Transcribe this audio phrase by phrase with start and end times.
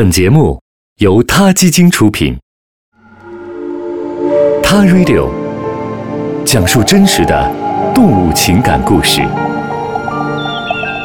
[0.00, 0.58] 本节目
[0.96, 2.34] 由他基金出品，
[4.62, 5.28] 《他 Radio》
[6.42, 9.20] 讲述真实的动物情感故事，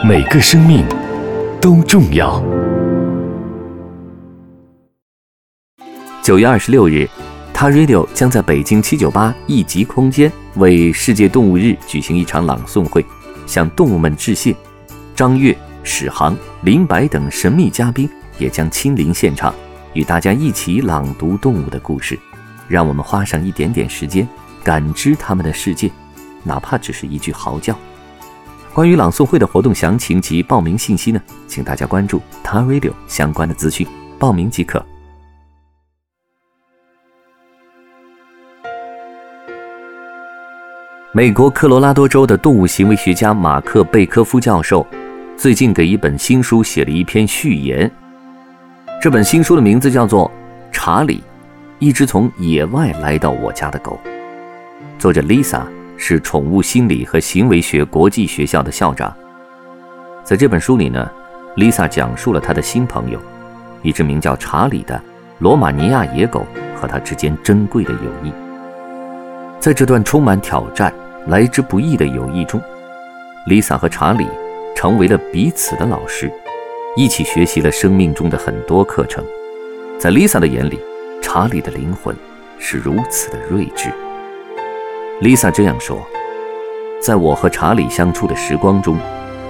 [0.01, 0.85] 每个生命
[1.59, 2.41] 都重要。
[6.23, 7.05] 九月二十六日，
[7.53, 13.05] 他 Radio 将在北京七九八一级空间为世界动物日举行一场朗诵会，
[13.45, 14.55] 向动物们致谢。
[15.13, 15.53] 张悦、
[15.83, 19.53] 史航、林白等神秘嘉宾也将亲临现场，
[19.93, 22.19] 与大家一起朗读动物的故事。
[22.67, 24.27] 让我们花上一点点时间，
[24.63, 25.91] 感知他们的世界，
[26.43, 27.77] 哪怕只是一句嚎叫。
[28.73, 31.21] 关于朗诵会的活动详情及报名信息呢？
[31.47, 33.87] 请大家关注 TARADIO 相关的资讯，
[34.19, 34.83] 报名即可。
[41.13, 44.85] 美国科罗拉多州的动物行为学家马克·贝科夫教授，
[45.37, 47.89] 最近给一本新书写了一篇序言。
[49.05, 50.27] 这本新书的名字叫做
[50.71, 51.23] 《查理，
[51.77, 53.99] 一只从野外来到我家的狗》。
[54.97, 55.61] 作者 Lisa
[55.95, 59.15] 是宠物心理和行为学国际学校的校长。
[60.23, 61.07] 在这本书里呢
[61.55, 63.19] ，Lisa 讲述了他的新朋友，
[63.83, 64.99] 一只名叫查理的
[65.37, 66.43] 罗马尼亚野狗
[66.75, 68.33] 和他之间珍贵的友谊。
[69.59, 70.91] 在这段充满挑战。
[71.27, 72.59] 来之不易的友谊中
[73.47, 74.27] ，Lisa 和查理
[74.75, 76.31] 成为了彼此的老师，
[76.97, 79.21] 一起学习了生命中的很多课程。
[79.99, 80.79] 在 Lisa 的眼里，
[81.21, 82.15] 查理的灵魂
[82.57, 83.89] 是如此的睿智。
[85.21, 86.01] Lisa 这样说
[87.03, 88.97] ：“在我和查理相处的时光中，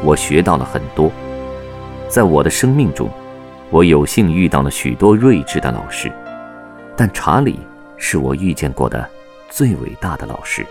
[0.04, 1.12] 我学到了很多。
[2.10, 3.08] 在我的生命中，
[3.70, 6.12] 我有幸遇到了许多睿智的老师，
[6.96, 7.60] 但查理
[7.96, 9.08] 是我遇见过的
[9.52, 10.66] 最伟大的老师。”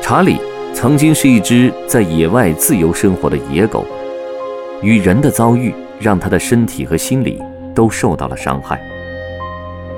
[0.00, 0.40] 查理
[0.72, 3.84] 曾经是一只在野外自由生活的野狗，
[4.82, 7.38] 与人的遭遇让他的身体和心理
[7.74, 8.80] 都受到了伤害。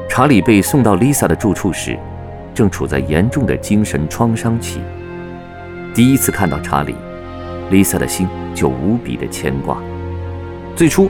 [0.08, 1.96] 查理被送到 Lisa 的住处时，
[2.52, 4.80] 正处在严重的精神创伤期。
[5.94, 6.96] 第一次看到查理
[7.70, 9.78] ，Lisa 的心就无比的牵挂。
[10.74, 11.08] 最初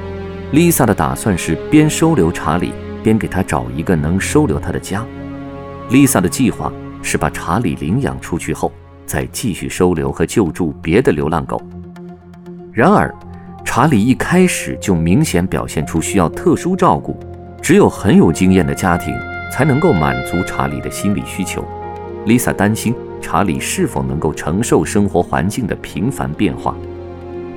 [0.53, 2.73] ，Lisa 的打算是边收留查理，
[3.03, 5.03] 边给他找一个能收留他的家。
[5.91, 6.71] Lisa 的计划
[7.03, 8.71] 是把查理领养出去后。
[9.13, 11.61] 再继续收留和救助别的流浪狗。
[12.73, 13.15] 然而，
[13.63, 17.21] 查理一开始就明显表现出需要特殊照顾，
[17.61, 19.15] 只有很有经验的家庭
[19.53, 21.63] 才能够满足查理的心理需求。
[22.25, 26.75] Lisa 担心查理是否能够承受生活环境的频繁变化，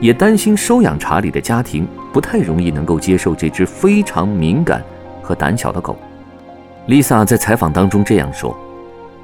[0.01, 4.83] 也担心收养查理的家庭不太容易能够接受这只非常敏感
[5.23, 5.97] 和胆小的狗。
[6.89, 8.53] Lisa 在采访当中这样说：“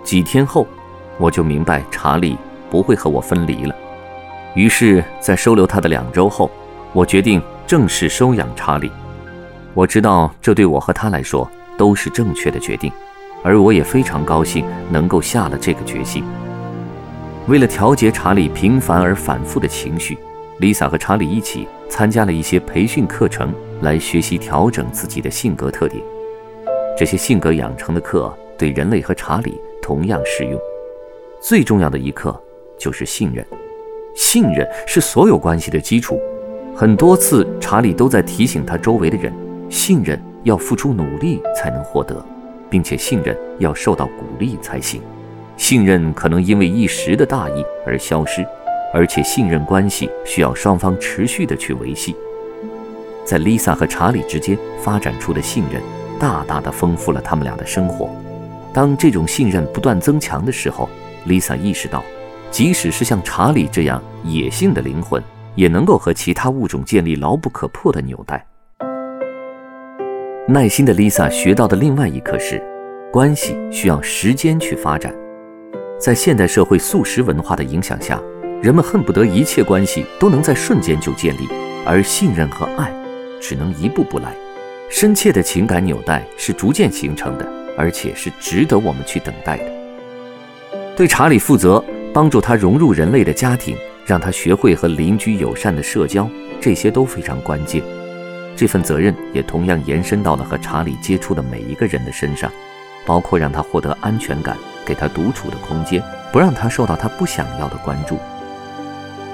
[0.02, 0.66] 几天后。”
[1.17, 2.38] 我就明白查理
[2.69, 3.75] 不会和我分离了，
[4.55, 6.49] 于是，在收留他的两周后，
[6.94, 8.91] 我决定正式收养查理。
[9.73, 12.91] 我知道这对我和他来说都是正确的决定，
[13.44, 16.23] 而我也非常高兴能够下了这个决心。
[17.47, 20.17] 为了调节查理频繁而反复的情绪
[20.59, 26.03] ，Lisa 和查理一起参加了一些培训课程，来学习调整自己的性格特点。
[26.97, 30.59] 这些性格养成的课对人类和查理同样适用。
[31.41, 32.40] 最重要的一课
[32.78, 33.44] 就是信任，
[34.16, 36.22] 信任是所有关系的基础。
[36.75, 39.34] 很多次，查理都在提醒他周围的人：
[39.68, 42.24] 信任要付出努力才能获得，
[42.69, 45.02] 并且信任要受到鼓励才行。
[45.57, 48.46] 信任可能因为一时的大意而消失，
[48.94, 52.16] 而且信任关系需要双方持续的去维系。
[53.25, 55.81] 在 Lisa 和查理之间发展出的信任，
[56.19, 58.09] 大大的丰富了他们俩的生活。
[58.72, 60.88] 当这种信任不断增强的时候
[61.28, 62.04] ，Lisa 意识到，
[62.50, 65.22] 即使是像查理这样野性的灵魂，
[65.56, 68.46] 也能够和其他物种建立牢不可破的纽带。
[70.48, 72.62] 耐心的 Lisa 学到的另外一课是，
[73.12, 75.14] 关系需要时间去发展。
[76.00, 78.20] 在现代社会速食文化的影响下，
[78.62, 81.48] 人们恨不得一切关系都能在瞬间就建立，
[81.86, 82.92] 而信任和爱
[83.40, 84.35] 只能一步步来。
[84.90, 87.47] 深切的情感纽带是逐渐形成的，
[87.78, 89.80] 而且是值得我们去等待的。
[90.96, 91.84] 对查理负责，
[92.14, 96.29] 帮助他融入人类的家庭，让他学会和邻居友善的社交，
[96.59, 97.82] 这些都非常关键。
[98.55, 102.52] 这份责任也同样延伸到了和查理接触的每一个人的身上，
[103.05, 104.55] 包括让他获得安全感，
[104.85, 108.20] 给他独处的空间，不让他受到他不想要的关注。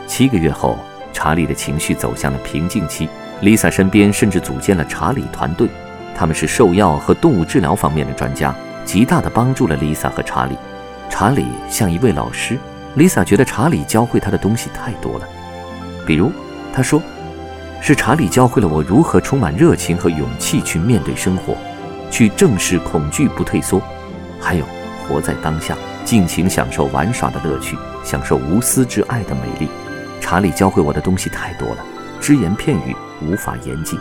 [0.05, 0.77] 七个月后，
[1.11, 3.09] 查理的情绪走向了平静期
[3.41, 5.67] ，Lisa 身边甚至组建了查理团队，
[6.15, 8.55] 他们是兽药和动物治疗方面的专家，
[8.85, 10.55] 极大地帮助了 Lisa 和查理。
[11.09, 12.57] 查理像一位老师
[12.95, 15.27] ，Lisa 觉得查理教会他的东西太多了。
[16.05, 16.31] 比如，
[16.73, 17.01] 他说
[17.81, 21.55] ：“是查理教会了我如何充满热情和勇气去面对生活，
[22.11, 23.81] 去正视恐惧不退缩，
[24.39, 24.65] 还有
[25.07, 25.75] 活在当下，
[26.05, 29.67] 尽情享受玩耍的乐趣，享受无私之爱的美丽。
[30.21, 31.77] 查理教会我的东西太多了，
[32.19, 33.97] 只言片语无法言尽。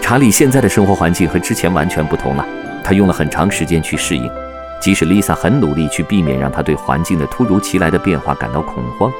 [0.00, 2.46] 查理现在的生活环境和之前完全不同了，
[2.88, 4.30] 他用了很长时间去适应，
[4.80, 9.12] 即使丽萨很努力去避免让他对环境的突如其来的变化感到恐慌。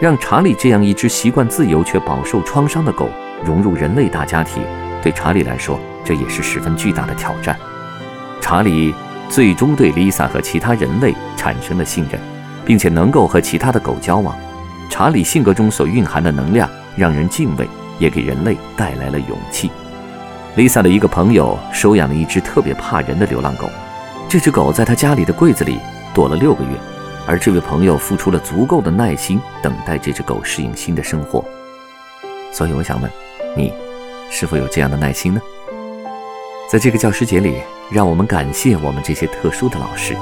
[0.00, 3.10] 让查理这样一只习惯自由却饱受创伤的狗
[3.44, 4.62] 融入人类大家庭，
[5.02, 7.54] 对查理来说，这也是十分巨大的挑战。
[8.40, 8.94] 查理
[9.28, 12.18] 最终对丽萨和其他人类产生了信任，
[12.64, 14.34] 并且能够和其他的狗交往。
[14.88, 16.66] 查理性格中所蕴含的能量
[16.96, 17.68] 让人敬畏，
[17.98, 19.70] 也给人类带来了勇气。
[20.56, 23.68] Lisa 的一个朋友收养了一只特别怕人的流浪狗，
[24.28, 25.80] 这只狗在他家里的柜子里
[26.14, 26.70] 躲了六个月。
[27.26, 31.44] 而这位朋友付出了足够的耐心，等待这只狗适应新的生活。
[32.52, 33.10] 所以我想问，
[33.56, 33.72] 你
[34.30, 35.40] 是否有这样的耐心呢？
[36.70, 37.56] 在这个教师节里，
[37.90, 40.14] 让我们感谢我们这些特殊的老师，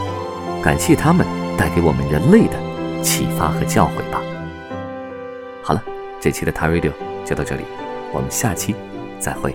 [0.62, 1.26] 感谢他们
[1.58, 2.54] 带给我们人类的
[3.02, 4.22] 启发和教诲吧。
[5.62, 5.82] 好了，
[6.20, 6.92] 这期的 t Radio
[7.24, 7.64] 就到这里，
[8.14, 8.74] 我们下期
[9.18, 9.54] 再会。